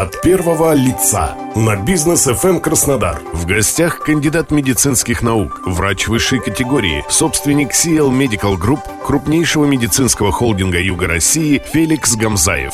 от 0.00 0.22
первого 0.22 0.72
лица 0.72 1.36
на 1.54 1.76
бизнес 1.76 2.26
FM 2.26 2.60
Краснодар. 2.60 3.20
В 3.34 3.44
гостях 3.44 3.98
кандидат 3.98 4.50
медицинских 4.50 5.20
наук, 5.20 5.60
врач 5.66 6.08
высшей 6.08 6.40
категории, 6.40 7.04
собственник 7.10 7.72
CL 7.72 8.10
Medical 8.10 8.58
Group, 8.58 8.80
крупнейшего 9.04 9.66
медицинского 9.66 10.32
холдинга 10.32 10.80
Юга 10.80 11.06
России 11.06 11.62
Феликс 11.72 12.16
Гамзаев. 12.16 12.72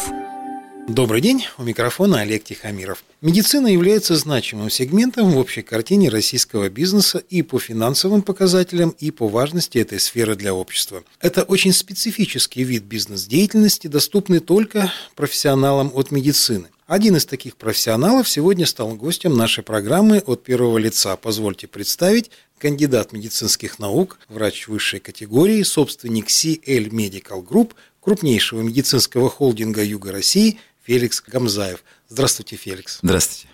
Добрый 0.86 1.20
день, 1.20 1.44
у 1.58 1.64
микрофона 1.64 2.20
Олег 2.20 2.44
Тихомиров. 2.44 3.02
Медицина 3.23 3.66
является 3.66 4.14
значимым 4.14 4.70
сегментом 4.70 5.32
в 5.32 5.38
общей 5.38 5.62
картине 5.62 6.11
российского 6.11 6.68
бизнеса 6.68 7.20
и 7.29 7.43
по 7.43 7.58
финансовым 7.58 8.22
показателям, 8.22 8.90
и 8.90 9.11
по 9.11 9.27
важности 9.27 9.79
этой 9.79 9.98
сферы 9.98 10.36
для 10.36 10.54
общества. 10.54 11.02
Это 11.20 11.43
очень 11.43 11.72
специфический 11.72 12.62
вид 12.62 12.84
бизнес-деятельности, 12.84 13.88
доступный 13.88 14.38
только 14.38 14.93
профессионалам 15.16 15.90
от 15.93 16.12
медицины. 16.12 16.68
Один 16.87 17.16
из 17.16 17.27
таких 17.27 17.57
профессионалов 17.57 18.29
сегодня 18.29 18.64
стал 18.64 18.95
гостем 18.95 19.37
нашей 19.37 19.65
программы 19.65 20.23
от 20.24 20.45
первого 20.45 20.79
лица. 20.79 21.16
Позвольте 21.16 21.66
представить 21.66 22.30
кандидат 22.59 23.12
медицинских 23.12 23.80
наук, 23.80 24.19
врач 24.29 24.69
высшей 24.69 25.01
категории, 25.01 25.65
собственник 25.65 26.29
CL 26.29 26.91
Medical 26.91 27.45
Group, 27.45 27.73
крупнейшего 28.01 28.62
медицинского 28.62 29.29
холдинга 29.29 29.83
Юга 29.83 30.12
России– 30.12 30.60
Феликс 30.87 31.20
Гамзаев. 31.27 31.83
Здравствуйте, 32.09 32.55
Феликс. 32.55 33.01
Здравствуйте. 33.02 33.48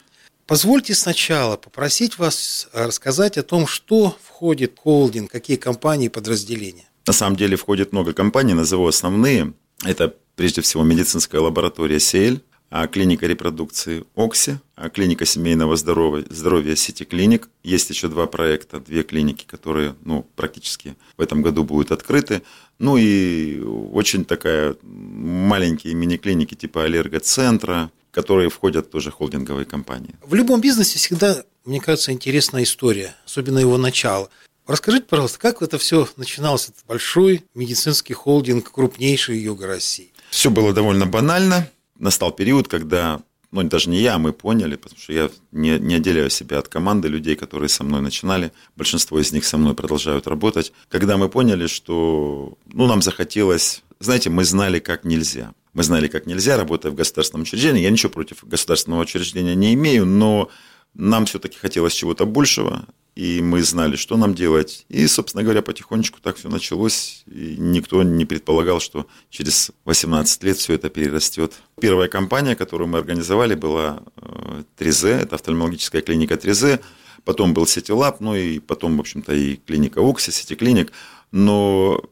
Позвольте 0.46 0.94
сначала 0.94 1.56
попросить 1.56 2.18
вас 2.18 2.68
рассказать 2.74 3.38
о 3.38 3.42
том, 3.42 3.66
что 3.66 4.14
входит 4.22 4.74
в 4.76 4.80
холдинг, 4.80 5.30
какие 5.30 5.56
компании 5.56 6.06
и 6.06 6.10
подразделения. 6.10 6.84
На 7.06 7.14
самом 7.14 7.36
деле 7.36 7.56
входит 7.56 7.92
много 7.92 8.12
компаний, 8.12 8.52
назову 8.52 8.86
основные. 8.86 9.54
Это 9.82 10.14
прежде 10.36 10.60
всего 10.60 10.82
медицинская 10.82 11.40
лаборатория 11.40 11.96
а 11.96 12.51
клиника 12.90 13.26
репродукции 13.26 14.04
«Окси», 14.16 14.56
а 14.76 14.88
клиника 14.88 15.26
семейного 15.26 15.76
здоровья, 15.76 16.24
здоровья 16.30 16.74
«Сити 16.74 17.04
Клиник». 17.04 17.48
Есть 17.62 17.90
еще 17.90 18.08
два 18.08 18.26
проекта, 18.26 18.80
две 18.80 19.02
клиники, 19.02 19.44
которые 19.46 19.94
ну, 20.04 20.26
практически 20.36 20.96
в 21.16 21.20
этом 21.20 21.42
году 21.42 21.64
будут 21.64 21.92
открыты. 21.92 22.42
Ну 22.78 22.96
и 22.96 23.60
очень 23.60 24.24
такая 24.24 24.74
маленькие 24.82 25.94
мини-клиники 25.94 26.54
типа 26.54 26.84
аллергоцентра, 26.84 27.90
которые 28.10 28.48
входят 28.48 28.90
тоже 28.90 29.10
в 29.10 29.14
холдинговые 29.14 29.66
компании. 29.66 30.14
В 30.24 30.34
любом 30.34 30.60
бизнесе 30.60 30.98
всегда, 30.98 31.44
мне 31.64 31.80
кажется, 31.80 32.12
интересная 32.12 32.62
история, 32.62 33.14
особенно 33.26 33.58
его 33.58 33.76
начало. 33.76 34.30
Расскажите, 34.66 35.04
пожалуйста, 35.08 35.38
как 35.38 35.60
это 35.60 35.76
все 35.76 36.08
начиналось, 36.16 36.68
этот 36.68 36.86
большой 36.86 37.44
медицинский 37.54 38.14
холдинг, 38.14 38.70
крупнейший 38.70 39.38
Юга 39.38 39.66
России? 39.66 40.12
Все 40.30 40.50
было 40.50 40.72
довольно 40.72 41.04
банально 41.04 41.68
настал 42.02 42.32
период, 42.32 42.68
когда, 42.68 43.22
ну, 43.50 43.62
даже 43.62 43.88
не 43.88 44.00
я, 44.00 44.16
а 44.16 44.18
мы 44.18 44.32
поняли, 44.32 44.76
потому 44.76 45.00
что 45.00 45.12
я 45.12 45.30
не, 45.52 45.78
не 45.78 45.94
отделяю 45.94 46.28
себя 46.28 46.58
от 46.58 46.68
команды 46.68 47.08
людей, 47.08 47.36
которые 47.36 47.68
со 47.68 47.84
мной 47.84 48.02
начинали. 48.02 48.52
Большинство 48.76 49.18
из 49.18 49.32
них 49.32 49.44
со 49.44 49.56
мной 49.56 49.74
продолжают 49.74 50.26
работать. 50.26 50.72
Когда 50.88 51.16
мы 51.16 51.28
поняли, 51.28 51.66
что, 51.66 52.58
ну, 52.66 52.86
нам 52.86 53.00
захотелось, 53.02 53.82
знаете, 54.00 54.30
мы 54.30 54.44
знали, 54.44 54.80
как 54.80 55.04
нельзя. 55.04 55.54
Мы 55.74 55.84
знали, 55.84 56.08
как 56.08 56.26
нельзя, 56.26 56.56
работая 56.56 56.90
в 56.92 56.96
государственном 56.96 57.42
учреждении. 57.42 57.82
Я 57.82 57.90
ничего 57.90 58.10
против 58.10 58.44
государственного 58.44 59.02
учреждения 59.02 59.54
не 59.54 59.72
имею, 59.74 60.04
но 60.04 60.50
нам 60.94 61.26
все-таки 61.26 61.58
хотелось 61.58 61.94
чего-то 61.94 62.26
большего 62.26 62.86
и 63.14 63.42
мы 63.42 63.62
знали, 63.62 63.96
что 63.96 64.16
нам 64.16 64.34
делать. 64.34 64.86
И, 64.88 65.06
собственно 65.06 65.42
говоря, 65.42 65.62
потихонечку 65.62 66.20
так 66.20 66.36
все 66.36 66.48
началось, 66.48 67.24
и 67.26 67.56
никто 67.58 68.02
не 68.02 68.24
предполагал, 68.24 68.80
что 68.80 69.06
через 69.28 69.70
18 69.84 70.42
лет 70.44 70.56
все 70.56 70.74
это 70.74 70.88
перерастет. 70.88 71.52
Первая 71.80 72.08
компания, 72.08 72.56
которую 72.56 72.88
мы 72.88 72.98
организовали, 72.98 73.54
была 73.54 74.02
э, 74.16 74.62
Тризе, 74.76 75.10
это 75.10 75.34
офтальмологическая 75.34 76.00
клиника 76.00 76.36
Тризе, 76.36 76.80
потом 77.24 77.52
был 77.52 77.66
Ситилаб, 77.66 78.20
ну 78.20 78.34
и 78.34 78.58
потом, 78.58 78.96
в 78.96 79.00
общем-то, 79.00 79.34
и 79.34 79.56
клиника 79.56 80.00
Окси, 80.00 80.30
Сити 80.30 80.54
Клиник. 80.54 80.92
Но 81.32 82.02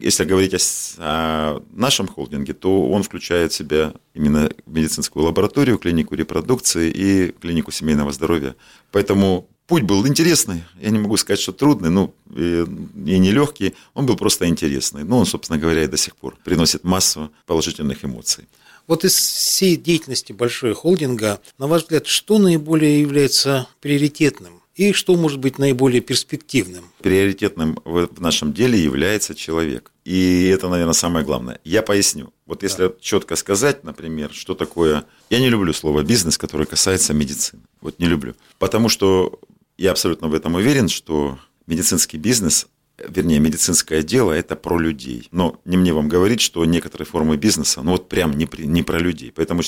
если 0.00 0.24
говорить 0.24 0.54
о, 0.98 1.62
нашем 1.72 2.08
холдинге, 2.08 2.54
то 2.54 2.88
он 2.90 3.02
включает 3.02 3.52
в 3.52 3.56
себя 3.56 3.94
именно 4.14 4.50
медицинскую 4.66 5.24
лабораторию, 5.24 5.78
клинику 5.78 6.14
репродукции 6.14 6.90
и 6.90 7.32
клинику 7.40 7.70
семейного 7.70 8.12
здоровья. 8.12 8.54
Поэтому 8.92 9.48
Путь 9.68 9.82
был 9.82 10.06
интересный, 10.06 10.64
я 10.80 10.88
не 10.88 10.98
могу 10.98 11.18
сказать, 11.18 11.40
что 11.40 11.52
трудный, 11.52 11.90
ну 11.90 12.14
и, 12.34 12.64
и 12.64 13.18
нелегкий, 13.18 13.74
он 13.92 14.06
был 14.06 14.16
просто 14.16 14.48
интересный. 14.48 15.04
Ну, 15.04 15.18
он, 15.18 15.26
собственно 15.26 15.58
говоря, 15.58 15.84
и 15.84 15.86
до 15.86 15.98
сих 15.98 16.16
пор 16.16 16.38
приносит 16.42 16.84
массу 16.84 17.30
положительных 17.44 18.02
эмоций. 18.02 18.48
Вот 18.86 19.04
из 19.04 19.14
всей 19.14 19.76
деятельности 19.76 20.32
большой 20.32 20.72
холдинга, 20.72 21.38
на 21.58 21.66
ваш 21.66 21.82
взгляд, 21.82 22.06
что 22.06 22.38
наиболее 22.38 23.02
является 23.02 23.68
приоритетным? 23.82 24.57
И 24.78 24.92
что 24.92 25.16
может 25.16 25.40
быть 25.40 25.58
наиболее 25.58 26.00
перспективным? 26.00 26.84
Приоритетным 27.02 27.80
в 27.84 28.20
нашем 28.20 28.52
деле 28.52 28.78
является 28.78 29.34
человек. 29.34 29.90
И 30.04 30.46
это, 30.54 30.68
наверное, 30.68 30.92
самое 30.92 31.26
главное. 31.26 31.58
Я 31.64 31.82
поясню. 31.82 32.32
Вот 32.46 32.62
если 32.62 32.86
да. 32.86 32.94
четко 33.00 33.34
сказать, 33.34 33.82
например, 33.82 34.30
что 34.32 34.54
такое... 34.54 35.04
Я 35.30 35.40
не 35.40 35.48
люблю 35.48 35.72
слово 35.72 36.04
«бизнес», 36.04 36.38
которое 36.38 36.64
касается 36.64 37.12
медицины. 37.12 37.62
Вот 37.80 37.98
не 37.98 38.06
люблю. 38.06 38.36
Потому 38.60 38.88
что 38.88 39.40
я 39.78 39.90
абсолютно 39.90 40.28
в 40.28 40.34
этом 40.34 40.54
уверен, 40.54 40.88
что 40.88 41.40
медицинский 41.66 42.16
бизнес 42.16 42.68
вернее, 43.06 43.38
медицинское 43.38 44.02
дело– 44.02 44.32
это 44.32 44.56
про 44.56 44.78
людей. 44.78 45.28
Но 45.30 45.60
не 45.64 45.76
мне 45.76 45.92
вам 45.92 46.08
говорить, 46.08 46.40
что 46.40 46.64
некоторые 46.64 47.06
формы 47.06 47.36
бизнеса, 47.36 47.82
ну 47.82 47.92
вот 47.92 48.08
прям 48.08 48.32
не, 48.32 48.48
не 48.58 48.82
про 48.82 48.98
людей. 48.98 49.32
Поэтому 49.34 49.62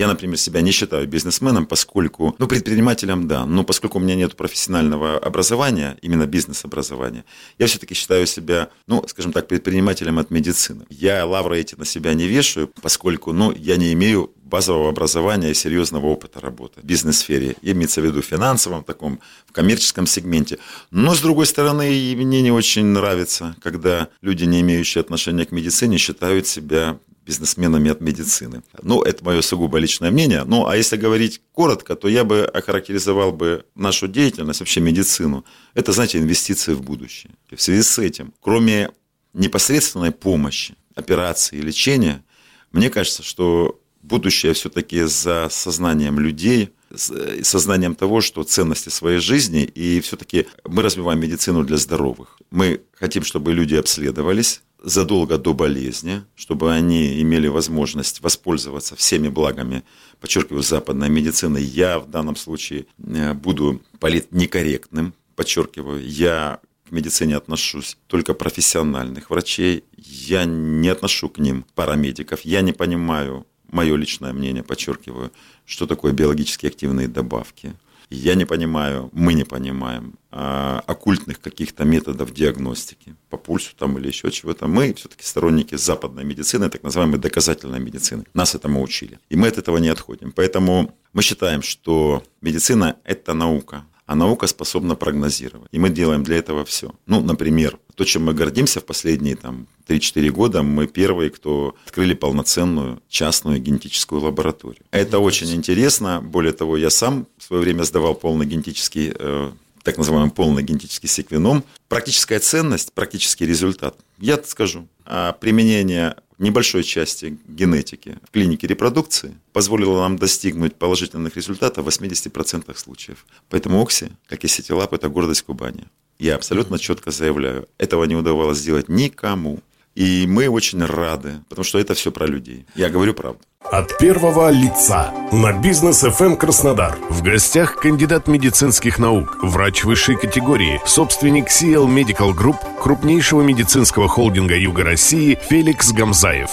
я, 0.00 0.08
например, 0.08 0.38
себя 0.38 0.62
не 0.62 0.70
считаю 0.70 1.06
бизнесменом, 1.06 1.66
поскольку, 1.66 2.34
ну, 2.38 2.48
предпринимателем, 2.48 3.28
да, 3.28 3.44
но 3.44 3.64
поскольку 3.64 3.98
у 3.98 4.00
меня 4.00 4.14
нет 4.14 4.34
профессионального 4.34 5.18
образования, 5.18 5.98
именно 6.00 6.26
бизнес-образования, 6.26 7.26
я 7.58 7.66
все-таки 7.66 7.92
считаю 7.92 8.26
себя, 8.26 8.70
ну, 8.86 9.04
скажем 9.08 9.30
так, 9.34 9.46
предпринимателем 9.46 10.18
от 10.18 10.30
медицины. 10.30 10.86
Я 10.88 11.26
лавры 11.26 11.60
эти 11.60 11.74
на 11.74 11.84
себя 11.84 12.14
не 12.14 12.26
вешаю, 12.26 12.70
поскольку, 12.80 13.34
ну, 13.34 13.52
я 13.52 13.76
не 13.76 13.92
имею 13.92 14.32
базового 14.42 14.88
образования 14.88 15.50
и 15.50 15.54
серьезного 15.54 16.06
опыта 16.06 16.40
работы 16.40 16.80
в 16.80 16.84
бизнес-сфере. 16.84 17.56
Имеется 17.60 18.00
в 18.00 18.04
виду 18.04 18.22
в 18.22 18.24
финансовом 18.24 18.82
таком, 18.84 19.20
в 19.46 19.52
коммерческом 19.52 20.06
сегменте. 20.06 20.58
Но, 20.90 21.14
с 21.14 21.20
другой 21.20 21.44
стороны, 21.44 22.14
мне 22.16 22.40
не 22.40 22.50
очень 22.50 22.86
нравится, 22.86 23.54
когда 23.62 24.08
люди, 24.22 24.44
не 24.44 24.62
имеющие 24.62 25.00
отношения 25.00 25.44
к 25.44 25.52
медицине, 25.52 25.98
считают 25.98 26.46
себя 26.46 26.98
бизнесменами 27.30 27.90
от 27.90 28.00
медицины. 28.00 28.62
Ну, 28.82 29.02
это 29.02 29.24
мое 29.24 29.42
сугубо 29.42 29.78
личное 29.78 30.10
мнение. 30.10 30.42
Ну, 30.44 30.66
а 30.66 30.76
если 30.76 30.96
говорить 30.96 31.40
коротко, 31.52 31.94
то 31.94 32.08
я 32.08 32.24
бы 32.24 32.44
охарактеризовал 32.44 33.32
бы 33.32 33.64
нашу 33.76 34.08
деятельность, 34.08 34.60
вообще 34.60 34.80
медицину. 34.80 35.44
Это, 35.74 35.92
знаете, 35.92 36.18
инвестиции 36.18 36.74
в 36.74 36.82
будущее. 36.82 37.32
И 37.52 37.54
в 37.54 37.60
связи 37.60 37.82
с 37.82 37.98
этим, 37.98 38.32
кроме 38.40 38.90
непосредственной 39.32 40.10
помощи, 40.10 40.74
операции 40.96 41.58
и 41.58 41.62
лечения, 41.62 42.24
мне 42.72 42.90
кажется, 42.90 43.22
что 43.22 43.80
будущее 44.02 44.52
все-таки 44.52 45.04
за 45.04 45.48
сознанием 45.50 46.18
людей, 46.18 46.70
э, 46.90 47.44
сознанием 47.44 47.94
того, 47.94 48.20
что 48.20 48.42
ценности 48.42 48.88
своей 48.88 49.20
жизни, 49.20 49.62
и 49.62 50.00
все-таки 50.00 50.46
мы 50.64 50.82
развиваем 50.82 51.20
медицину 51.20 51.62
для 51.62 51.76
здоровых. 51.76 52.38
Мы 52.50 52.80
хотим, 52.92 53.22
чтобы 53.22 53.52
люди 53.52 53.76
обследовались 53.76 54.62
задолго 54.82 55.38
до 55.38 55.54
болезни, 55.54 56.22
чтобы 56.34 56.72
они 56.72 57.20
имели 57.20 57.48
возможность 57.48 58.20
воспользоваться 58.20 58.96
всеми 58.96 59.28
благами, 59.28 59.82
подчеркиваю, 60.20 60.62
западной 60.62 61.08
медицины. 61.08 61.58
Я 61.58 61.98
в 61.98 62.10
данном 62.10 62.36
случае 62.36 62.86
э, 62.98 63.34
буду 63.34 63.82
политнекорректным, 63.98 65.14
подчеркиваю, 65.36 66.06
я 66.06 66.60
к 66.88 66.92
медицине 66.92 67.36
отношусь 67.36 67.96
только 68.06 68.34
профессиональных 68.34 69.30
врачей, 69.30 69.84
я 69.96 70.44
не 70.44 70.88
отношу 70.88 71.28
к 71.28 71.38
ним 71.38 71.64
парамедиков, 71.74 72.40
я 72.42 72.62
не 72.62 72.72
понимаю 72.72 73.46
мое 73.70 73.96
личное 73.96 74.32
мнение, 74.32 74.62
подчеркиваю, 74.62 75.30
что 75.64 75.86
такое 75.86 76.12
биологически 76.12 76.66
активные 76.66 77.08
добавки. 77.08 77.74
Я 78.10 78.34
не 78.34 78.44
понимаю, 78.44 79.08
мы 79.12 79.34
не 79.34 79.44
понимаем 79.44 80.14
а, 80.32 80.82
оккультных 80.86 81.40
каких-то 81.40 81.84
методов 81.84 82.34
диагностики 82.34 83.14
по 83.28 83.36
пульсу 83.36 83.70
там 83.78 83.98
или 83.98 84.08
еще 84.08 84.30
чего-то. 84.32 84.66
Мы 84.66 84.92
все-таки 84.94 85.24
сторонники 85.24 85.76
западной 85.76 86.24
медицины, 86.24 86.68
так 86.70 86.82
называемой 86.82 87.18
доказательной 87.18 87.78
медицины. 87.78 88.24
Нас 88.34 88.56
этому 88.56 88.82
учили. 88.82 89.20
И 89.28 89.36
мы 89.36 89.46
от 89.46 89.58
этого 89.58 89.78
не 89.78 89.88
отходим. 89.88 90.32
Поэтому 90.32 90.92
мы 91.12 91.22
считаем, 91.22 91.62
что 91.62 92.24
медицина– 92.40 92.96
это 93.04 93.32
наука 93.32 93.84
а 94.10 94.16
наука 94.16 94.48
способна 94.48 94.96
прогнозировать. 94.96 95.68
И 95.70 95.78
мы 95.78 95.88
делаем 95.88 96.24
для 96.24 96.36
этого 96.36 96.64
все. 96.64 96.92
Ну, 97.06 97.20
например, 97.20 97.78
то, 97.94 98.04
чем 98.04 98.24
мы 98.24 98.34
гордимся 98.34 98.80
в 98.80 98.84
последние 98.84 99.36
там, 99.36 99.68
3-4 99.90 100.30
года, 100.30 100.62
мы 100.62 100.86
первые, 100.86 101.30
кто 101.30 101.74
открыли 101.84 102.14
полноценную 102.14 103.02
частную 103.08 103.58
генетическую 103.58 104.20
лабораторию. 104.20 104.82
Это 104.92 105.18
очень 105.18 105.52
интересно. 105.52 106.20
Более 106.22 106.52
того, 106.52 106.76
я 106.76 106.90
сам 106.90 107.26
в 107.38 107.42
свое 107.42 107.62
время 107.62 107.82
сдавал 107.82 108.14
полный 108.14 108.46
генетический 108.46 109.12
э, 109.12 109.50
так 109.82 109.98
называемый 109.98 110.30
полный 110.30 110.62
генетический 110.62 111.08
секвеном. 111.08 111.64
Практическая 111.88 112.38
ценность, 112.38 112.92
практический 112.92 113.46
результат, 113.46 113.96
я 114.18 114.40
скажу, 114.44 114.86
а 115.04 115.32
применение 115.32 116.16
небольшой 116.38 116.84
части 116.84 117.38
генетики 117.48 118.18
в 118.24 118.30
клинике 118.30 118.66
репродукции 118.66 119.34
позволило 119.52 120.00
нам 120.00 120.16
достигнуть 120.16 120.76
положительных 120.76 121.36
результатов 121.36 121.84
в 121.84 121.88
80% 121.88 122.76
случаев. 122.78 123.26
Поэтому 123.48 123.82
Окси, 123.82 124.08
как 124.26 124.44
и 124.44 124.48
Сетилап, 124.48 124.92
это 124.92 125.08
гордость 125.08 125.42
Кубани. 125.42 125.84
Я 126.18 126.34
абсолютно 126.34 126.78
четко 126.78 127.10
заявляю, 127.10 127.68
этого 127.78 128.04
не 128.04 128.14
удавалось 128.14 128.58
сделать 128.58 128.88
никому. 128.88 129.60
И 129.94 130.26
мы 130.28 130.48
очень 130.48 130.84
рады, 130.84 131.40
потому 131.48 131.64
что 131.64 131.78
это 131.78 131.94
все 131.94 132.12
про 132.12 132.26
людей. 132.26 132.64
Я 132.74 132.88
говорю 132.90 133.12
правду. 133.14 133.40
От 133.62 133.98
первого 133.98 134.50
лица 134.50 135.12
на 135.32 135.52
бизнес 135.52 136.02
FM 136.02 136.36
Краснодар. 136.36 136.98
В 137.08 137.22
гостях 137.22 137.76
кандидат 137.76 138.26
медицинских 138.26 138.98
наук, 138.98 139.38
врач 139.42 139.84
высшей 139.84 140.16
категории, 140.16 140.80
собственник 140.86 141.48
CL 141.48 141.86
Medical 141.86 142.32
Group, 142.32 142.56
крупнейшего 142.80 143.42
медицинского 143.42 144.08
холдинга 144.08 144.56
Юга 144.56 144.84
России 144.84 145.38
Феликс 145.48 145.92
Гамзаев. 145.92 146.50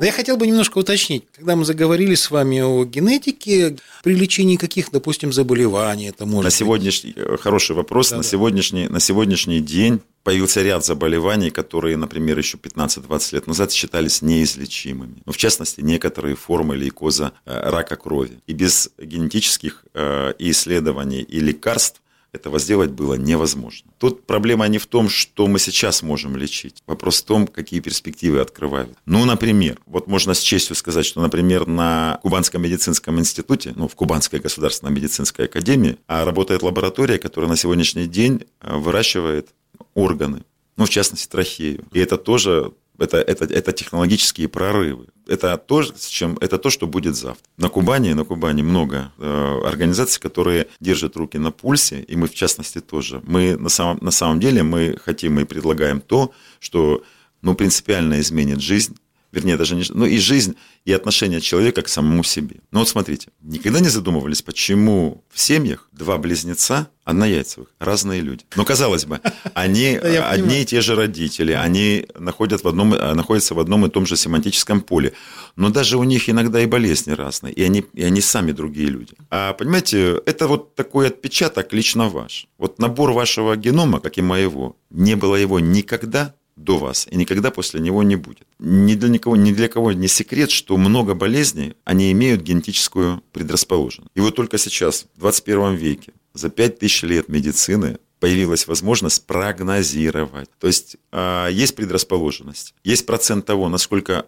Но 0.00 0.06
я 0.06 0.12
хотел 0.12 0.36
бы 0.36 0.46
немножко 0.46 0.78
уточнить. 0.78 1.24
Когда 1.36 1.56
мы 1.56 1.64
заговорили 1.64 2.14
с 2.14 2.30
вами 2.30 2.60
о 2.60 2.84
генетике, 2.84 3.76
при 4.02 4.14
лечении 4.14 4.56
каких, 4.56 4.90
допустим, 4.90 5.32
заболеваний 5.32 6.08
это 6.08 6.26
может 6.26 6.44
На 6.44 6.50
сегодняшний, 6.50 7.12
быть? 7.12 7.24
Э, 7.24 7.36
хороший 7.36 7.76
вопрос. 7.76 8.10
Да, 8.10 8.16
на, 8.16 8.22
да. 8.22 8.28
Сегодняшний, 8.28 8.88
на 8.88 9.00
сегодняшний 9.00 9.60
день 9.60 10.00
появился 10.24 10.62
ряд 10.62 10.84
заболеваний, 10.84 11.50
которые, 11.50 11.96
например, 11.96 12.38
еще 12.38 12.56
15-20 12.56 13.34
лет 13.34 13.46
назад 13.46 13.70
считались 13.70 14.22
неизлечимыми. 14.22 15.22
Ну, 15.24 15.32
в 15.32 15.36
частности, 15.36 15.82
некоторые 15.82 16.34
формы 16.34 16.76
лейкоза 16.76 17.32
э, 17.44 17.70
рака 17.70 17.96
крови. 17.96 18.40
И 18.46 18.54
без 18.54 18.90
генетических 18.98 19.84
э, 19.94 20.32
исследований 20.38 21.20
и 21.20 21.40
лекарств 21.40 22.00
этого 22.32 22.58
сделать 22.58 22.90
было 22.90 23.14
невозможно. 23.14 23.90
Тут 23.98 24.26
проблема 24.26 24.66
не 24.66 24.78
в 24.78 24.86
том, 24.86 25.08
что 25.08 25.46
мы 25.46 25.58
сейчас 25.58 26.02
можем 26.02 26.36
лечить. 26.36 26.82
Вопрос 26.86 27.22
в 27.22 27.26
том, 27.26 27.46
какие 27.46 27.80
перспективы 27.80 28.40
открывают. 28.40 28.90
Ну, 29.06 29.24
например, 29.24 29.78
вот 29.86 30.08
можно 30.08 30.34
с 30.34 30.40
честью 30.40 30.74
сказать, 30.74 31.06
что, 31.06 31.20
например, 31.20 31.66
на 31.66 32.18
Кубанском 32.22 32.62
медицинском 32.62 33.18
институте, 33.20 33.72
ну, 33.76 33.88
в 33.88 33.94
Кубанской 33.94 34.40
государственной 34.40 34.92
медицинской 34.92 35.44
академии, 35.44 35.98
а 36.08 36.24
работает 36.24 36.62
лаборатория, 36.62 37.18
которая 37.18 37.48
на 37.48 37.56
сегодняшний 37.56 38.06
день 38.06 38.44
э, 38.60 38.76
выращивает 38.76 39.50
органы, 39.94 40.44
ну, 40.76 40.84
в 40.86 40.90
частности, 40.90 41.28
трахею. 41.28 41.84
И 41.92 41.98
это 41.98 42.16
тоже 42.16 42.72
это, 42.98 43.18
это, 43.18 43.44
это 43.44 43.72
технологические 43.72 44.48
прорывы. 44.48 45.06
Это 45.26 45.56
то, 45.56 45.82
с 45.82 46.06
чем, 46.06 46.36
это 46.40 46.58
то, 46.58 46.70
что 46.70 46.86
будет 46.86 47.16
завтра. 47.16 47.44
На 47.56 47.68
Кубани, 47.68 48.12
на 48.12 48.24
Кубани 48.24 48.62
много 48.62 49.12
э, 49.18 49.60
организаций, 49.64 50.20
которые 50.20 50.68
держат 50.80 51.16
руки 51.16 51.38
на 51.38 51.50
пульсе, 51.50 52.02
и 52.02 52.16
мы 52.16 52.28
в 52.28 52.34
частности 52.34 52.80
тоже. 52.80 53.20
Мы 53.24 53.56
на 53.56 53.68
самом, 53.68 53.98
на 54.00 54.10
самом 54.10 54.38
деле 54.38 54.62
мы 54.62 54.96
хотим 55.02 55.40
и 55.40 55.44
предлагаем 55.44 56.00
то, 56.00 56.32
что 56.60 57.02
ну, 57.42 57.54
принципиально 57.54 58.20
изменит 58.20 58.60
жизнь 58.60 58.96
вернее, 59.34 59.56
даже 59.56 59.74
не... 59.74 59.84
Ну, 59.88 60.06
и 60.06 60.18
жизнь, 60.18 60.56
и 60.84 60.92
отношение 60.92 61.40
человека 61.40 61.82
к 61.82 61.88
самому 61.88 62.22
себе. 62.22 62.56
Ну, 62.70 62.78
вот 62.80 62.88
смотрите, 62.88 63.28
никогда 63.42 63.80
не 63.80 63.88
задумывались, 63.88 64.42
почему 64.42 65.24
в 65.30 65.40
семьях 65.40 65.88
два 65.92 66.18
близнеца 66.18 66.88
однояйцевых, 67.04 67.68
разные 67.78 68.20
люди. 68.20 68.44
Ну, 68.56 68.64
казалось 68.64 69.04
бы, 69.04 69.20
они 69.54 69.94
одни 69.94 70.62
и 70.62 70.64
те 70.64 70.80
же 70.80 70.94
родители, 70.94 71.52
они 71.52 72.06
находят 72.18 72.64
в 72.64 72.68
одном, 72.68 72.90
находятся 72.90 73.54
в 73.54 73.60
одном 73.60 73.84
и 73.86 73.90
том 73.90 74.06
же 74.06 74.16
семантическом 74.16 74.80
поле, 74.80 75.12
но 75.56 75.70
даже 75.70 75.98
у 75.98 76.04
них 76.04 76.30
иногда 76.30 76.60
и 76.60 76.66
болезни 76.66 77.12
разные, 77.12 77.52
и 77.52 77.62
они, 77.62 77.84
и 77.92 78.02
они 78.02 78.20
сами 78.20 78.52
другие 78.52 78.88
люди. 78.88 79.12
А, 79.30 79.52
понимаете, 79.52 80.22
это 80.24 80.48
вот 80.48 80.74
такой 80.74 81.08
отпечаток 81.08 81.72
лично 81.72 82.08
ваш. 82.08 82.46
Вот 82.58 82.78
набор 82.78 83.12
вашего 83.12 83.56
генома, 83.56 84.00
как 84.00 84.18
и 84.18 84.22
моего, 84.22 84.76
не 84.90 85.14
было 85.16 85.36
его 85.36 85.60
никогда, 85.60 86.34
до 86.56 86.78
вас 86.78 87.06
и 87.10 87.16
никогда 87.16 87.50
после 87.50 87.80
него 87.80 88.02
не 88.02 88.16
будет. 88.16 88.46
Ни 88.58 88.94
для 88.94 89.08
никого, 89.08 89.36
ни 89.36 89.52
для 89.52 89.68
кого 89.68 89.92
не 89.92 90.08
секрет, 90.08 90.50
что 90.50 90.76
много 90.76 91.14
болезней, 91.14 91.74
они 91.84 92.12
имеют 92.12 92.42
генетическую 92.42 93.22
предрасположенность. 93.32 94.10
И 94.14 94.20
вот 94.20 94.36
только 94.36 94.58
сейчас, 94.58 95.06
в 95.16 95.20
21 95.20 95.74
веке, 95.74 96.12
за 96.32 96.50
5000 96.50 97.02
лет 97.04 97.28
медицины 97.28 97.98
появилась 98.20 98.66
возможность 98.66 99.26
прогнозировать. 99.26 100.48
То 100.58 100.66
есть 100.66 100.96
а, 101.12 101.48
есть 101.48 101.74
предрасположенность, 101.76 102.74
есть 102.84 103.06
процент 103.06 103.46
того, 103.46 103.68
насколько 103.68 104.26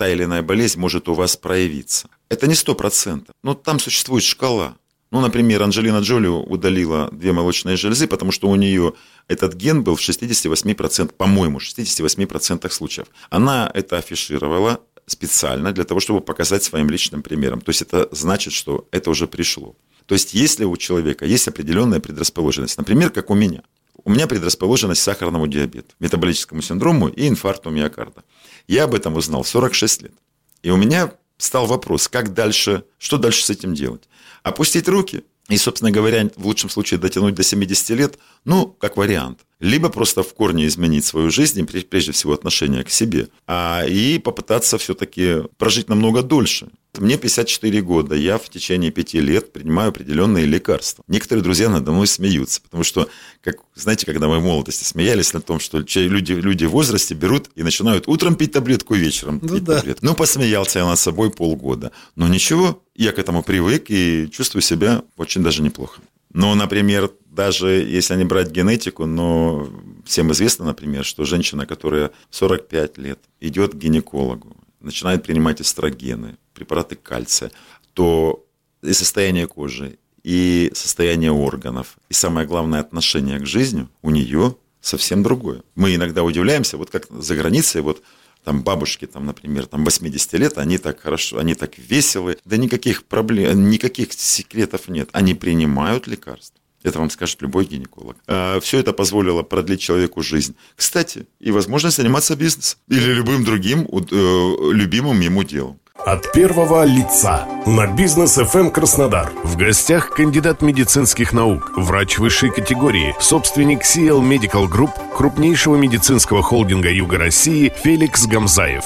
та 0.00 0.08
или 0.08 0.24
иная 0.24 0.40
болезнь 0.40 0.80
может 0.80 1.10
у 1.10 1.14
вас 1.14 1.36
проявиться. 1.36 2.08
Это 2.30 2.46
не 2.46 2.54
сто 2.54 2.74
процентов, 2.74 3.34
но 3.42 3.52
там 3.52 3.78
существует 3.78 4.24
шкала. 4.24 4.78
Ну, 5.10 5.20
например, 5.20 5.62
Анджелина 5.62 5.98
Джоли 5.98 6.28
удалила 6.28 7.08
две 7.10 7.32
молочные 7.32 7.76
железы, 7.76 8.06
потому 8.06 8.30
что 8.30 8.48
у 8.48 8.54
нее 8.54 8.92
этот 9.26 9.54
ген 9.54 9.82
был 9.82 9.96
в 9.96 10.00
68%, 10.00 11.12
по-моему, 11.14 11.58
68% 11.58 12.70
случаев. 12.70 13.08
Она 13.28 13.68
это 13.74 13.98
афишировала 13.98 14.80
специально 15.06 15.72
для 15.72 15.84
того, 15.84 15.98
чтобы 15.98 16.20
показать 16.20 16.62
своим 16.62 16.88
личным 16.90 17.22
примером. 17.22 17.60
То 17.60 17.70
есть 17.70 17.82
это 17.82 18.08
значит, 18.12 18.52
что 18.52 18.86
это 18.92 19.10
уже 19.10 19.26
пришло. 19.26 19.74
То 20.06 20.14
есть 20.14 20.32
если 20.34 20.64
у 20.64 20.76
человека 20.76 21.26
есть 21.26 21.48
определенная 21.48 21.98
предрасположенность, 21.98 22.78
например, 22.78 23.10
как 23.10 23.30
у 23.30 23.34
меня, 23.34 23.62
у 24.04 24.10
меня 24.10 24.28
предрасположенность 24.28 25.00
к 25.00 25.04
сахарному 25.04 25.48
диабету, 25.48 25.94
метаболическому 25.98 26.62
синдрому 26.62 27.08
и 27.08 27.28
инфаркту 27.28 27.70
миокарда. 27.70 28.22
Я 28.68 28.84
об 28.84 28.94
этом 28.94 29.16
узнал 29.16 29.42
в 29.42 29.48
46 29.48 30.02
лет. 30.02 30.14
И 30.62 30.70
у 30.70 30.76
меня 30.76 31.12
стал 31.42 31.66
вопрос, 31.66 32.08
как 32.08 32.34
дальше, 32.34 32.84
что 32.98 33.18
дальше 33.18 33.44
с 33.44 33.50
этим 33.50 33.74
делать? 33.74 34.08
Опустить 34.42 34.88
руки 34.88 35.24
и, 35.48 35.56
собственно 35.56 35.90
говоря, 35.90 36.30
в 36.36 36.46
лучшем 36.46 36.70
случае 36.70 37.00
дотянуть 37.00 37.34
до 37.34 37.42
70 37.42 37.90
лет, 37.90 38.18
ну, 38.44 38.66
как 38.66 38.96
вариант. 38.96 39.40
Либо 39.60 39.90
просто 39.90 40.22
в 40.22 40.34
корне 40.34 40.66
изменить 40.66 41.04
свою 41.04 41.30
жизнь, 41.30 41.64
прежде 41.66 42.12
всего 42.12 42.32
отношение 42.32 42.82
к 42.82 42.90
себе, 42.90 43.28
а, 43.46 43.84
и 43.86 44.18
попытаться 44.18 44.78
все-таки 44.78 45.42
прожить 45.58 45.88
намного 45.88 46.22
дольше. 46.22 46.68
Мне 46.98 47.16
54 47.16 47.82
года, 47.82 48.14
я 48.16 48.36
в 48.36 48.48
течение 48.48 48.90
5 48.90 49.14
лет 49.14 49.52
принимаю 49.52 49.90
определенные 49.90 50.44
лекарства. 50.44 51.04
Некоторые 51.06 51.42
друзья 51.42 51.68
надо 51.68 51.92
мной 51.92 52.06
смеются, 52.06 52.60
потому 52.62 52.82
что, 52.82 53.08
как, 53.42 53.58
знаете, 53.74 54.06
когда 54.06 54.28
мы 54.28 54.40
в 54.40 54.42
молодости 54.42 54.84
смеялись 54.84 55.32
на 55.32 55.40
том, 55.40 55.60
что 55.60 55.78
люди, 55.78 56.32
люди 56.32 56.64
в 56.64 56.70
возрасте 56.70 57.14
берут 57.14 57.48
и 57.54 57.62
начинают 57.62 58.08
утром 58.08 58.34
пить 58.34 58.52
таблетку, 58.52 58.94
вечером 58.94 59.38
ну, 59.40 59.54
пить 59.54 59.64
да. 59.64 59.78
таблетку. 59.78 60.04
Ну, 60.04 60.14
посмеялся 60.14 60.80
я 60.80 60.86
над 60.86 60.98
собой 60.98 61.30
полгода. 61.30 61.92
Но 62.16 62.26
ничего, 62.26 62.82
я 62.96 63.12
к 63.12 63.18
этому 63.18 63.42
привык 63.42 63.86
и 63.88 64.28
чувствую 64.30 64.62
себя 64.62 65.02
очень 65.16 65.42
даже 65.42 65.62
неплохо. 65.62 66.00
Но, 66.32 66.54
например, 66.54 67.10
даже 67.26 67.68
если 67.68 68.16
не 68.16 68.24
брать 68.24 68.50
генетику, 68.50 69.06
но 69.06 69.68
всем 70.04 70.30
известно, 70.32 70.64
например, 70.64 71.04
что 71.04 71.24
женщина, 71.24 71.66
которая 71.66 72.12
45 72.30 72.98
лет 72.98 73.18
идет 73.40 73.72
к 73.72 73.76
гинекологу, 73.76 74.56
начинает 74.80 75.24
принимать 75.24 75.60
эстрогены, 75.60 76.36
препараты 76.54 76.96
кальция, 76.96 77.50
то 77.94 78.46
и 78.82 78.92
состояние 78.92 79.46
кожи, 79.46 79.98
и 80.22 80.70
состояние 80.74 81.32
органов, 81.32 81.98
и 82.08 82.14
самое 82.14 82.46
главное 82.46 82.80
отношение 82.80 83.38
к 83.40 83.46
жизни 83.46 83.88
у 84.02 84.10
нее 84.10 84.56
совсем 84.80 85.22
другое. 85.22 85.62
Мы 85.74 85.94
иногда 85.94 86.22
удивляемся, 86.22 86.76
вот 86.76 86.90
как 86.90 87.06
за 87.10 87.36
границей, 87.36 87.82
вот 87.82 88.02
там 88.44 88.62
бабушки, 88.62 89.06
там, 89.06 89.26
например, 89.26 89.66
там 89.66 89.84
80 89.84 90.32
лет, 90.34 90.58
они 90.58 90.78
так 90.78 91.00
хорошо, 91.00 91.38
они 91.38 91.54
так 91.54 91.78
веселы, 91.78 92.38
да 92.44 92.56
никаких 92.56 93.04
проблем, 93.04 93.70
никаких 93.70 94.12
секретов 94.12 94.88
нет. 94.88 95.08
Они 95.12 95.34
принимают 95.34 96.06
лекарства. 96.06 96.60
Это 96.82 96.98
вам 96.98 97.10
скажет 97.10 97.42
любой 97.42 97.66
гинеколог. 97.66 98.16
А, 98.26 98.58
Все 98.60 98.78
это 98.78 98.92
позволило 98.92 99.42
продлить 99.42 99.80
человеку 99.80 100.22
жизнь. 100.22 100.56
Кстати, 100.76 101.26
и 101.38 101.50
возможность 101.50 101.96
заниматься 101.96 102.36
бизнесом 102.36 102.78
или 102.88 103.12
любым 103.12 103.44
другим 103.44 103.86
э, 103.86 104.72
любимым 104.72 105.20
ему 105.20 105.44
делом. 105.44 105.78
От 106.06 106.32
первого 106.32 106.84
лица 106.84 107.46
на 107.66 107.86
бизнес 107.86 108.38
FM 108.38 108.70
Краснодар. 108.70 109.30
В 109.44 109.56
гостях 109.58 110.10
кандидат 110.10 110.62
медицинских 110.62 111.34
наук, 111.34 111.72
врач 111.76 112.18
высшей 112.18 112.50
категории, 112.50 113.14
собственник 113.20 113.82
CL 113.82 114.22
Medical 114.22 114.66
Group, 114.66 114.90
крупнейшего 115.14 115.76
медицинского 115.76 116.42
холдинга 116.42 116.90
Юга 116.90 117.18
России 117.18 117.70
Феликс 117.82 118.26
Гамзаев. 118.26 118.84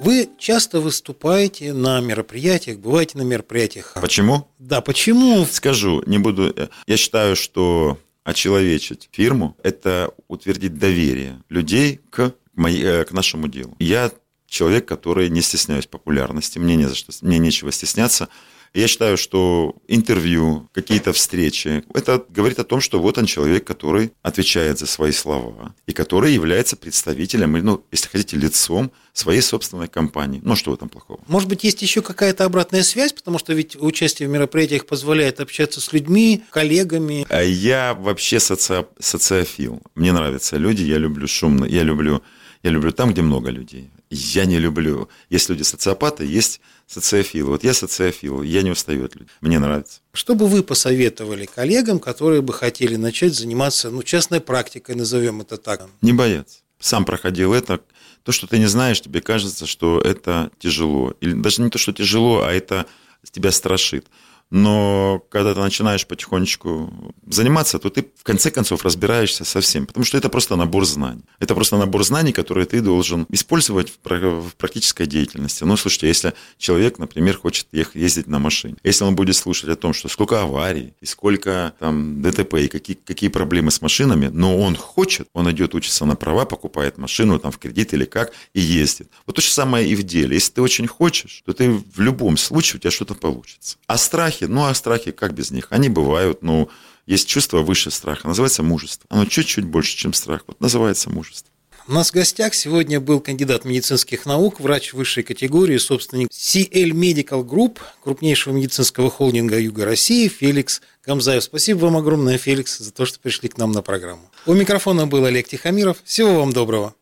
Вы 0.00 0.30
часто 0.38 0.80
выступаете 0.80 1.72
на 1.72 2.00
мероприятиях, 2.00 2.78
бываете 2.78 3.18
на 3.18 3.22
мероприятиях. 3.22 3.96
Почему? 4.00 4.48
Да, 4.60 4.80
почему? 4.80 5.44
Скажу, 5.44 6.04
не 6.06 6.18
буду. 6.18 6.54
Я 6.86 6.96
считаю, 6.96 7.34
что 7.34 7.98
очеловечить 8.22 9.08
фирму– 9.10 9.56
это 9.64 10.12
утвердить 10.28 10.78
доверие 10.78 11.42
людей 11.48 12.00
к, 12.10 12.32
моей, 12.54 12.84
э, 12.84 13.04
к 13.04 13.12
нашему 13.12 13.48
делу. 13.48 13.74
Я 13.80 14.12
человек, 14.52 14.86
который 14.86 15.30
не 15.30 15.40
стесняюсь 15.40 15.86
популярности, 15.86 16.58
мне 16.58 16.76
не 16.76 16.84
за 16.84 16.94
что, 16.94 17.12
мне 17.22 17.38
нечего 17.38 17.72
стесняться. 17.72 18.28
Я 18.74 18.88
считаю, 18.88 19.18
что 19.18 19.76
интервью, 19.86 20.70
какие-то 20.72 21.12
встречи, 21.12 21.84
это 21.92 22.24
говорит 22.30 22.58
о 22.58 22.64
том, 22.64 22.80
что 22.80 23.00
вот 23.00 23.18
он 23.18 23.26
человек, 23.26 23.64
который 23.64 24.12
отвечает 24.22 24.78
за 24.78 24.86
свои 24.86 25.12
слова 25.12 25.74
и 25.86 25.92
который 25.92 26.32
является 26.32 26.76
представителем, 26.76 27.52
ну, 27.52 27.84
если 27.92 28.08
хотите, 28.08 28.38
лицом 28.38 28.90
своей 29.12 29.42
собственной 29.42 29.88
компании. 29.88 30.40
Ну, 30.42 30.56
что 30.56 30.70
в 30.70 30.74
этом 30.74 30.88
плохого? 30.88 31.20
Может 31.28 31.50
быть, 31.50 31.64
есть 31.64 31.82
еще 31.82 32.00
какая-то 32.00 32.46
обратная 32.46 32.82
связь, 32.82 33.12
потому 33.12 33.38
что 33.38 33.52
ведь 33.52 33.76
участие 33.76 34.26
в 34.26 34.32
мероприятиях 34.32 34.86
позволяет 34.86 35.40
общаться 35.40 35.82
с 35.82 35.92
людьми, 35.92 36.42
коллегами. 36.48 37.26
А 37.28 37.42
я 37.42 37.92
вообще 37.92 38.40
соци... 38.40 38.86
социофил. 38.98 39.82
Мне 39.94 40.12
нравятся 40.12 40.56
люди, 40.56 40.82
я 40.82 40.96
люблю 40.96 41.28
шумно, 41.28 41.66
я 41.66 41.82
люблю, 41.82 42.22
я 42.62 42.70
люблю 42.70 42.92
там, 42.92 43.12
где 43.12 43.20
много 43.20 43.50
людей. 43.50 43.90
Я 44.14 44.44
не 44.44 44.58
люблю. 44.58 45.08
Есть 45.30 45.48
люди 45.48 45.62
социопаты, 45.62 46.26
есть 46.26 46.60
социофилы. 46.86 47.52
Вот 47.52 47.64
я 47.64 47.72
социофил, 47.72 48.42
я 48.42 48.60
не 48.60 48.70
устаю 48.70 49.06
от 49.06 49.14
людей. 49.14 49.28
Мне 49.40 49.58
нравится. 49.58 50.00
Что 50.12 50.34
бы 50.34 50.48
вы 50.48 50.62
посоветовали 50.62 51.46
коллегам, 51.46 51.98
которые 51.98 52.42
бы 52.42 52.52
хотели 52.52 52.96
начать 52.96 53.34
заниматься, 53.34 53.90
ну, 53.90 54.02
частной 54.02 54.42
практикой, 54.42 54.96
назовем 54.96 55.40
это 55.40 55.56
так? 55.56 55.88
Не 56.02 56.12
бояться. 56.12 56.58
Сам 56.78 57.06
проходил 57.06 57.54
это. 57.54 57.80
То, 58.22 58.32
что 58.32 58.46
ты 58.46 58.58
не 58.58 58.66
знаешь, 58.66 59.00
тебе 59.00 59.22
кажется, 59.22 59.64
что 59.66 59.98
это 59.98 60.50
тяжело. 60.58 61.14
Или 61.22 61.32
даже 61.32 61.62
не 61.62 61.70
то, 61.70 61.78
что 61.78 61.94
тяжело, 61.94 62.42
а 62.42 62.52
это 62.52 62.84
тебя 63.30 63.50
страшит. 63.50 64.08
Но 64.52 65.24
когда 65.30 65.54
ты 65.54 65.60
начинаешь 65.60 66.06
потихонечку 66.06 67.14
заниматься, 67.26 67.78
то 67.78 67.88
ты 67.88 68.04
в 68.14 68.22
конце 68.22 68.50
концов 68.50 68.84
разбираешься 68.84 69.46
со 69.46 69.62
всем, 69.62 69.86
потому 69.86 70.04
что 70.04 70.18
это 70.18 70.28
просто 70.28 70.56
набор 70.56 70.84
знаний. 70.84 71.22
Это 71.38 71.54
просто 71.54 71.78
набор 71.78 72.04
знаний, 72.04 72.32
которые 72.32 72.66
ты 72.66 72.82
должен 72.82 73.26
использовать 73.30 73.90
в 74.04 74.52
практической 74.58 75.06
деятельности. 75.06 75.64
Ну, 75.64 75.78
слушайте, 75.78 76.06
если 76.06 76.34
человек, 76.58 76.98
например, 76.98 77.38
хочет 77.38 77.66
ездить 77.72 78.26
на 78.26 78.38
машине, 78.38 78.76
если 78.84 79.04
он 79.04 79.16
будет 79.16 79.36
слушать 79.36 79.70
о 79.70 79.76
том, 79.76 79.94
что 79.94 80.10
сколько 80.10 80.42
аварий, 80.42 80.92
и 81.00 81.06
сколько 81.06 81.72
там 81.78 82.20
ДТП, 82.20 82.56
и 82.56 82.68
какие, 82.68 82.94
какие 82.94 83.30
проблемы 83.30 83.70
с 83.70 83.80
машинами, 83.80 84.26
но 84.26 84.58
он 84.58 84.76
хочет, 84.76 85.28
он 85.32 85.50
идет 85.50 85.74
учиться 85.74 86.04
на 86.04 86.14
права, 86.14 86.44
покупает 86.44 86.98
машину 86.98 87.38
там 87.38 87.52
в 87.52 87.58
кредит 87.58 87.94
или 87.94 88.04
как, 88.04 88.32
и 88.52 88.60
ездит. 88.60 89.10
Вот 89.26 89.36
то 89.36 89.40
же 89.40 89.48
самое 89.48 89.88
и 89.88 89.94
в 89.94 90.02
деле. 90.02 90.34
Если 90.34 90.52
ты 90.52 90.60
очень 90.60 90.86
хочешь, 90.86 91.42
то 91.46 91.54
ты 91.54 91.70
в 91.70 92.00
любом 92.00 92.36
случае 92.36 92.76
у 92.76 92.80
тебя 92.80 92.90
что-то 92.90 93.14
получится. 93.14 93.78
А 93.86 93.96
страхи 93.96 94.41
страхи. 94.42 94.52
Ну, 94.52 94.64
а 94.66 94.74
страхи, 94.74 95.10
как 95.12 95.34
без 95.34 95.50
них? 95.50 95.66
Они 95.70 95.88
бывают, 95.88 96.42
ну, 96.42 96.68
есть 97.06 97.28
чувство 97.28 97.62
выше 97.62 97.90
страха, 97.90 98.28
называется 98.28 98.62
мужество. 98.62 99.06
Оно 99.10 99.26
чуть-чуть 99.26 99.64
больше, 99.64 99.96
чем 99.96 100.12
страх, 100.12 100.44
вот 100.46 100.60
называется 100.60 101.10
мужество. 101.10 101.50
У 101.88 101.92
нас 101.92 102.10
в 102.10 102.14
гостях 102.14 102.54
сегодня 102.54 103.00
был 103.00 103.18
кандидат 103.18 103.64
медицинских 103.64 104.24
наук, 104.24 104.60
врач 104.60 104.92
высшей 104.92 105.24
категории, 105.24 105.78
собственник 105.78 106.28
CL 106.30 106.92
Medical 106.92 107.44
Group, 107.44 107.78
крупнейшего 108.04 108.52
медицинского 108.52 109.10
холдинга 109.10 109.58
Юга 109.58 109.84
России, 109.84 110.28
Феликс 110.28 110.80
Гамзаев. 111.04 111.42
Спасибо 111.42 111.78
вам 111.78 111.96
огромное, 111.96 112.38
Феликс, 112.38 112.78
за 112.78 112.92
то, 112.92 113.04
что 113.04 113.18
пришли 113.18 113.48
к 113.48 113.58
нам 113.58 113.72
на 113.72 113.82
программу. 113.82 114.30
У 114.46 114.52
микрофона 114.54 115.08
был 115.08 115.24
Олег 115.24 115.48
Тихомиров. 115.48 115.96
Всего 116.04 116.36
вам 116.36 116.52
доброго. 116.52 116.94